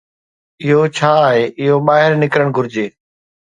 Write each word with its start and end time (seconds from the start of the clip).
اهو 0.63 0.79
ڇا 0.95 1.11
آهي، 1.27 1.43
اهو 1.61 1.77
ٻاهر 1.87 2.11
نڪرڻ 2.23 2.47
گهرجي. 2.55 2.91